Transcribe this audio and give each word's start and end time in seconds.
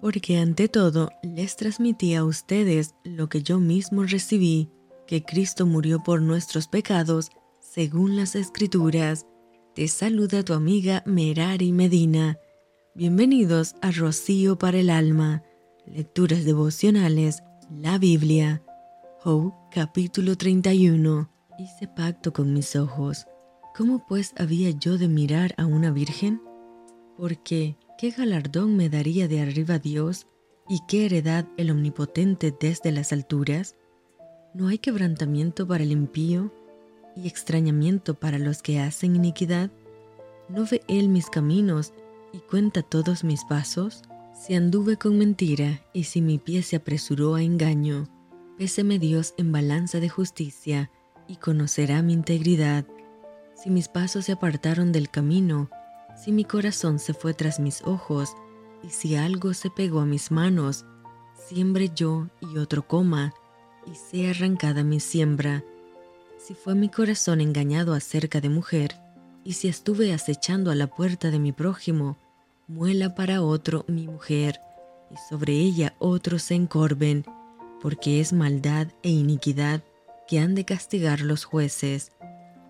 porque 0.00 0.38
ante 0.38 0.68
todo 0.68 1.10
les 1.22 1.56
transmití 1.56 2.14
a 2.14 2.24
ustedes 2.24 2.94
lo 3.04 3.28
que 3.28 3.42
yo 3.42 3.58
mismo 3.58 4.04
recibí, 4.04 4.70
que 5.06 5.22
Cristo 5.22 5.66
murió 5.66 6.02
por 6.02 6.22
nuestros 6.22 6.68
pecados, 6.68 7.30
según 7.60 8.16
las 8.16 8.34
Escrituras. 8.34 9.26
Te 9.74 9.88
saluda 9.88 10.42
tu 10.42 10.54
amiga 10.54 11.02
Merari 11.06 11.72
Medina. 11.72 12.38
Bienvenidos 12.94 13.74
a 13.82 13.90
Rocío 13.90 14.58
para 14.58 14.78
el 14.78 14.90
Alma, 14.90 15.42
Lecturas 15.86 16.44
Devocionales, 16.44 17.42
la 17.70 17.98
Biblia. 17.98 18.62
Job 19.22 19.52
capítulo 19.70 20.36
31. 20.36 21.30
Hice 21.58 21.88
pacto 21.88 22.32
con 22.32 22.54
mis 22.54 22.74
ojos. 22.74 23.26
¿Cómo 23.76 24.06
pues 24.06 24.32
había 24.38 24.70
yo 24.70 24.96
de 24.96 25.08
mirar 25.08 25.54
a 25.58 25.66
una 25.66 25.90
virgen? 25.90 26.40
Porque 27.16 27.76
¿qué 28.00 28.12
galardón 28.12 28.78
me 28.78 28.88
daría 28.88 29.28
de 29.28 29.42
arriba 29.42 29.78
Dios 29.78 30.26
y 30.70 30.80
qué 30.88 31.04
heredad 31.04 31.46
el 31.58 31.70
Omnipotente 31.70 32.50
desde 32.58 32.92
las 32.92 33.12
alturas? 33.12 33.76
¿No 34.54 34.68
hay 34.68 34.78
quebrantamiento 34.78 35.68
para 35.68 35.84
el 35.84 35.92
impío 35.92 36.50
y 37.14 37.28
extrañamiento 37.28 38.14
para 38.14 38.38
los 38.38 38.62
que 38.62 38.80
hacen 38.80 39.16
iniquidad? 39.16 39.70
¿No 40.48 40.64
ve 40.64 40.80
Él 40.88 41.10
mis 41.10 41.28
caminos 41.28 41.92
y 42.32 42.38
cuenta 42.38 42.80
todos 42.80 43.22
mis 43.22 43.44
pasos? 43.44 44.00
Si 44.32 44.54
anduve 44.54 44.96
con 44.96 45.18
mentira 45.18 45.82
y 45.92 46.04
si 46.04 46.22
mi 46.22 46.38
pie 46.38 46.62
se 46.62 46.76
apresuró 46.76 47.34
a 47.34 47.42
engaño, 47.42 48.08
péseme 48.56 48.98
Dios 48.98 49.34
en 49.36 49.52
balanza 49.52 50.00
de 50.00 50.08
justicia 50.08 50.90
y 51.28 51.36
conocerá 51.36 52.00
mi 52.00 52.14
integridad. 52.14 52.86
Si 53.54 53.68
mis 53.68 53.88
pasos 53.88 54.24
se 54.24 54.32
apartaron 54.32 54.90
del 54.90 55.10
camino, 55.10 55.68
si 56.16 56.32
mi 56.32 56.44
corazón 56.44 56.98
se 56.98 57.14
fue 57.14 57.34
tras 57.34 57.60
mis 57.60 57.82
ojos, 57.82 58.34
y 58.82 58.90
si 58.90 59.16
algo 59.16 59.54
se 59.54 59.70
pegó 59.70 60.00
a 60.00 60.06
mis 60.06 60.30
manos, 60.30 60.84
siembre 61.48 61.90
yo 61.94 62.28
y 62.40 62.58
otro 62.58 62.86
coma, 62.86 63.34
y 63.86 63.94
sea 63.94 64.30
arrancada 64.30 64.84
mi 64.84 65.00
siembra. 65.00 65.64
Si 66.38 66.54
fue 66.54 66.74
mi 66.74 66.88
corazón 66.88 67.40
engañado 67.40 67.94
acerca 67.94 68.40
de 68.40 68.48
mujer, 68.48 69.00
y 69.44 69.54
si 69.54 69.68
estuve 69.68 70.12
acechando 70.12 70.70
a 70.70 70.74
la 70.74 70.86
puerta 70.86 71.30
de 71.30 71.38
mi 71.38 71.52
prójimo, 71.52 72.18
muela 72.68 73.14
para 73.14 73.42
otro 73.42 73.84
mi 73.88 74.06
mujer, 74.06 74.60
y 75.10 75.16
sobre 75.28 75.54
ella 75.54 75.94
otros 75.98 76.42
se 76.42 76.54
encorven, 76.54 77.24
porque 77.80 78.20
es 78.20 78.32
maldad 78.32 78.88
e 79.02 79.10
iniquidad 79.10 79.82
que 80.28 80.38
han 80.38 80.54
de 80.54 80.64
castigar 80.64 81.20
los 81.20 81.44
jueces, 81.44 82.12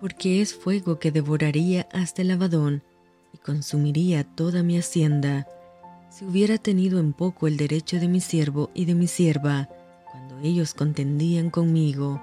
porque 0.00 0.42
es 0.42 0.54
fuego 0.54 0.98
que 0.98 1.10
devoraría 1.10 1.88
hasta 1.92 2.22
el 2.22 2.30
abadón, 2.32 2.82
consumiría 3.38 4.24
toda 4.24 4.62
mi 4.62 4.78
hacienda, 4.78 5.46
si 6.10 6.24
hubiera 6.24 6.58
tenido 6.58 6.98
en 6.98 7.12
poco 7.12 7.46
el 7.46 7.56
derecho 7.56 7.98
de 7.98 8.08
mi 8.08 8.20
siervo 8.20 8.70
y 8.74 8.84
de 8.84 8.94
mi 8.94 9.06
sierva, 9.06 9.68
cuando 10.10 10.38
ellos 10.38 10.72
contendían 10.72 11.50
conmigo, 11.50 12.22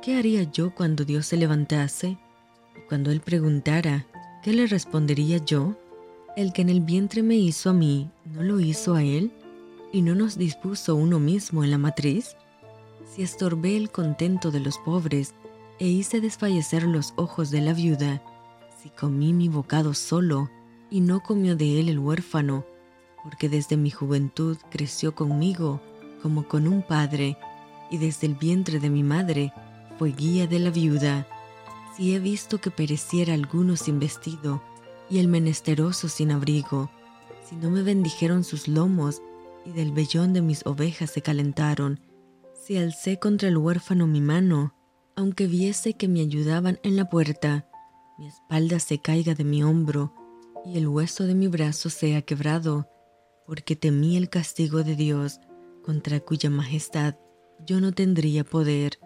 ¿qué 0.00 0.16
haría 0.16 0.44
yo 0.44 0.74
cuando 0.74 1.04
Dios 1.04 1.26
se 1.26 1.36
levantase? 1.36 2.18
Y 2.76 2.88
cuando 2.88 3.10
Él 3.10 3.20
preguntara, 3.20 4.06
¿qué 4.42 4.52
le 4.52 4.66
respondería 4.66 5.38
yo? 5.38 5.76
El 6.36 6.52
que 6.52 6.62
en 6.62 6.70
el 6.70 6.80
vientre 6.80 7.22
me 7.22 7.36
hizo 7.36 7.70
a 7.70 7.74
mí, 7.74 8.10
¿no 8.24 8.42
lo 8.42 8.60
hizo 8.60 8.94
a 8.94 9.02
Él? 9.02 9.32
¿Y 9.92 10.02
no 10.02 10.14
nos 10.14 10.38
dispuso 10.38 10.94
uno 10.94 11.18
mismo 11.18 11.64
en 11.64 11.72
la 11.72 11.78
matriz? 11.78 12.36
Si 13.04 13.22
estorbé 13.22 13.76
el 13.76 13.90
contento 13.90 14.50
de 14.50 14.60
los 14.60 14.78
pobres, 14.78 15.34
e 15.80 15.88
hice 15.88 16.20
desfallecer 16.20 16.84
los 16.84 17.12
ojos 17.16 17.50
de 17.50 17.60
la 17.60 17.72
viuda, 17.72 18.22
si 18.82 18.88
comí 18.88 19.32
mi 19.32 19.48
bocado 19.48 19.92
solo 19.92 20.50
y 20.90 21.00
no 21.00 21.22
comió 21.22 21.54
de 21.54 21.80
él 21.80 21.88
el 21.88 21.98
huérfano, 21.98 22.64
porque 23.22 23.48
desde 23.48 23.76
mi 23.76 23.90
juventud 23.90 24.56
creció 24.70 25.14
conmigo 25.14 25.82
como 26.22 26.48
con 26.48 26.66
un 26.66 26.82
padre, 26.82 27.36
y 27.90 27.98
desde 27.98 28.26
el 28.26 28.34
vientre 28.34 28.78
de 28.78 28.88
mi 28.88 29.02
madre 29.02 29.52
fue 29.98 30.12
guía 30.12 30.46
de 30.46 30.58
la 30.60 30.70
viuda. 30.70 31.26
Si 31.96 32.14
he 32.14 32.18
visto 32.18 32.58
que 32.58 32.70
pereciera 32.70 33.34
alguno 33.34 33.76
sin 33.76 33.98
vestido 33.98 34.62
y 35.10 35.18
el 35.18 35.28
menesteroso 35.28 36.08
sin 36.08 36.30
abrigo, 36.30 36.90
si 37.48 37.56
no 37.56 37.70
me 37.70 37.82
bendijeron 37.82 38.44
sus 38.44 38.68
lomos 38.68 39.20
y 39.66 39.72
del 39.72 39.92
vellón 39.92 40.32
de 40.32 40.40
mis 40.40 40.64
ovejas 40.64 41.10
se 41.10 41.20
calentaron, 41.20 42.00
si 42.54 42.76
alcé 42.76 43.18
contra 43.18 43.48
el 43.48 43.58
huérfano 43.58 44.06
mi 44.06 44.20
mano, 44.20 44.74
aunque 45.16 45.46
viese 45.46 45.94
que 45.94 46.08
me 46.08 46.20
ayudaban 46.20 46.78
en 46.82 46.96
la 46.96 47.10
puerta, 47.10 47.69
mi 48.20 48.26
espalda 48.26 48.78
se 48.80 48.98
caiga 48.98 49.34
de 49.34 49.44
mi 49.44 49.62
hombro 49.62 50.12
y 50.66 50.76
el 50.76 50.86
hueso 50.86 51.24
de 51.24 51.34
mi 51.34 51.48
brazo 51.48 51.88
sea 51.88 52.20
quebrado, 52.20 52.86
porque 53.46 53.76
temí 53.76 54.18
el 54.18 54.28
castigo 54.28 54.84
de 54.84 54.94
Dios, 54.94 55.40
contra 55.82 56.20
cuya 56.20 56.50
majestad 56.50 57.14
yo 57.64 57.80
no 57.80 57.92
tendría 57.92 58.44
poder. 58.44 59.00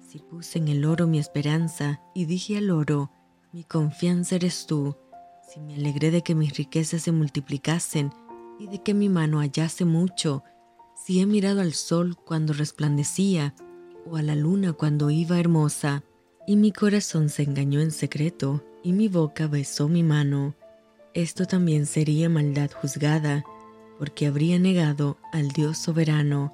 Si 0.00 0.18
puse 0.18 0.58
en 0.58 0.66
el 0.66 0.84
oro 0.84 1.06
mi 1.06 1.20
esperanza 1.20 2.00
y 2.12 2.24
dije 2.24 2.58
al 2.58 2.72
oro, 2.72 3.12
mi 3.52 3.62
confianza 3.62 4.34
eres 4.34 4.66
tú, 4.66 4.96
si 5.48 5.60
me 5.60 5.76
alegré 5.76 6.10
de 6.10 6.22
que 6.22 6.34
mis 6.34 6.56
riquezas 6.56 7.02
se 7.02 7.12
multiplicasen 7.12 8.10
y 8.58 8.66
de 8.66 8.82
que 8.82 8.94
mi 8.94 9.08
mano 9.08 9.38
hallase 9.38 9.84
mucho, 9.84 10.42
si 10.96 11.20
he 11.20 11.26
mirado 11.26 11.60
al 11.60 11.72
sol 11.72 12.16
cuando 12.16 12.52
resplandecía 12.52 13.54
o 14.10 14.16
a 14.16 14.22
la 14.22 14.34
luna 14.34 14.72
cuando 14.72 15.08
iba 15.10 15.38
hermosa, 15.38 16.02
y 16.46 16.56
mi 16.56 16.72
corazón 16.72 17.28
se 17.28 17.42
engañó 17.42 17.80
en 17.80 17.90
secreto, 17.90 18.62
y 18.82 18.92
mi 18.92 19.08
boca 19.08 19.48
besó 19.48 19.88
mi 19.88 20.02
mano. 20.02 20.54
Esto 21.12 21.46
también 21.46 21.86
sería 21.86 22.28
maldad 22.28 22.70
juzgada, 22.70 23.44
porque 23.98 24.26
habría 24.26 24.58
negado 24.58 25.18
al 25.32 25.48
Dios 25.48 25.78
soberano. 25.78 26.52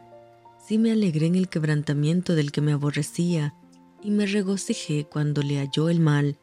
Si 0.66 0.78
me 0.78 0.92
alegré 0.92 1.26
en 1.26 1.34
el 1.34 1.48
quebrantamiento 1.48 2.34
del 2.34 2.52
que 2.52 2.60
me 2.60 2.72
aborrecía, 2.72 3.54
y 4.02 4.10
me 4.10 4.26
regocijé 4.26 5.04
cuando 5.04 5.42
le 5.42 5.58
halló 5.58 5.88
el 5.88 6.00
mal, 6.00 6.36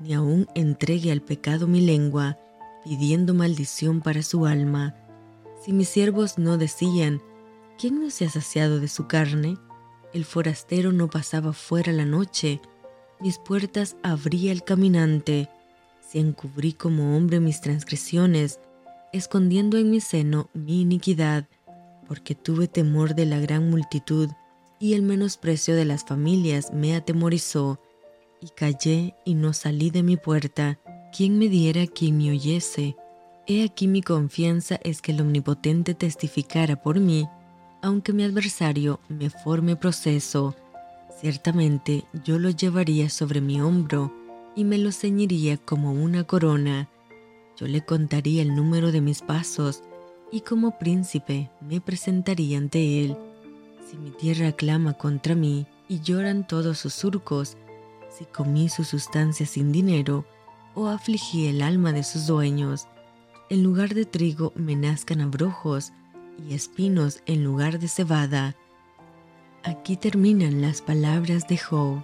ni 0.00 0.14
aun 0.14 0.48
entregué 0.54 1.12
al 1.12 1.22
pecado 1.22 1.66
mi 1.66 1.80
lengua, 1.80 2.38
pidiendo 2.84 3.34
maldición 3.34 4.00
para 4.00 4.22
su 4.22 4.46
alma. 4.46 4.96
Si 5.62 5.72
mis 5.72 5.88
siervos 5.88 6.38
no 6.38 6.56
decían, 6.58 7.22
¿quién 7.78 8.00
no 8.00 8.10
se 8.10 8.24
ha 8.24 8.30
saciado 8.30 8.80
de 8.80 8.88
su 8.88 9.06
carne? 9.06 9.58
El 10.12 10.24
forastero 10.24 10.92
no 10.92 11.08
pasaba 11.08 11.52
fuera 11.52 11.92
la 11.92 12.04
noche, 12.04 12.60
mis 13.20 13.38
puertas 13.38 13.96
abría 14.02 14.52
el 14.52 14.64
caminante, 14.64 15.48
si 16.00 16.18
encubrí 16.18 16.72
como 16.72 17.16
hombre 17.16 17.40
mis 17.40 17.60
transgresiones, 17.60 18.58
escondiendo 19.12 19.76
en 19.76 19.90
mi 19.90 20.00
seno 20.00 20.48
mi 20.54 20.80
iniquidad, 20.80 21.46
porque 22.08 22.34
tuve 22.34 22.66
temor 22.66 23.14
de 23.14 23.26
la 23.26 23.38
gran 23.38 23.70
multitud, 23.70 24.28
y 24.78 24.94
el 24.94 25.02
menosprecio 25.02 25.76
de 25.76 25.84
las 25.84 26.04
familias 26.04 26.72
me 26.72 26.96
atemorizó, 26.96 27.78
y 28.40 28.48
callé 28.48 29.14
y 29.24 29.34
no 29.34 29.52
salí 29.52 29.90
de 29.90 30.02
mi 30.02 30.16
puerta, 30.16 30.78
quien 31.12 31.38
me 31.38 31.48
diera 31.48 31.86
quien 31.86 32.16
me 32.16 32.30
oyese. 32.30 32.96
He 33.46 33.64
aquí 33.64 33.86
mi 33.86 34.00
confianza 34.00 34.80
es 34.82 35.02
que 35.02 35.12
el 35.12 35.20
Omnipotente 35.20 35.94
testificara 35.94 36.76
por 36.82 36.98
mí, 36.98 37.28
aunque 37.82 38.12
mi 38.12 38.24
adversario 38.24 39.00
me 39.08 39.28
forme 39.28 39.76
proceso, 39.76 40.56
Ciertamente 41.20 42.04
yo 42.24 42.38
lo 42.38 42.48
llevaría 42.48 43.10
sobre 43.10 43.42
mi 43.42 43.60
hombro 43.60 44.10
y 44.56 44.64
me 44.64 44.78
lo 44.78 44.90
ceñiría 44.90 45.58
como 45.58 45.92
una 45.92 46.24
corona. 46.24 46.88
Yo 47.58 47.66
le 47.66 47.84
contaría 47.84 48.40
el 48.40 48.54
número 48.54 48.90
de 48.90 49.02
mis 49.02 49.20
pasos 49.20 49.82
y 50.32 50.40
como 50.40 50.78
príncipe 50.78 51.50
me 51.60 51.82
presentaría 51.82 52.56
ante 52.56 53.04
él. 53.04 53.18
Si 53.86 53.98
mi 53.98 54.10
tierra 54.12 54.52
clama 54.52 54.94
contra 54.94 55.34
mí 55.34 55.66
y 55.88 56.00
lloran 56.00 56.46
todos 56.46 56.78
sus 56.78 56.94
surcos, 56.94 57.58
si 58.08 58.24
comí 58.24 58.70
su 58.70 58.84
sustancia 58.84 59.44
sin 59.44 59.72
dinero 59.72 60.24
o 60.74 60.86
afligí 60.86 61.48
el 61.48 61.60
alma 61.60 61.92
de 61.92 62.02
sus 62.02 62.26
dueños, 62.26 62.86
en 63.50 63.62
lugar 63.62 63.92
de 63.92 64.06
trigo 64.06 64.52
me 64.54 64.74
nazcan 64.74 65.20
abrojos 65.20 65.92
y 66.48 66.54
espinos 66.54 67.20
en 67.26 67.44
lugar 67.44 67.78
de 67.78 67.88
cebada, 67.88 68.56
Aquí 69.62 69.96
terminan 69.96 70.62
las 70.62 70.80
palabras 70.80 71.46
de 71.46 71.58
Job. 71.58 72.02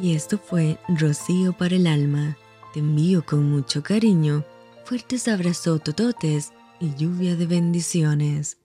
Y 0.00 0.14
esto 0.14 0.38
fue 0.38 0.78
Rocío 0.88 1.52
para 1.52 1.74
el 1.74 1.86
alma. 1.86 2.36
Te 2.72 2.80
envío 2.80 3.24
con 3.24 3.50
mucho 3.50 3.82
cariño, 3.82 4.44
fuertes 4.84 5.26
abrazos 5.26 5.82
tototes 5.82 6.52
y 6.78 6.94
lluvia 6.94 7.34
de 7.34 7.46
bendiciones. 7.46 8.58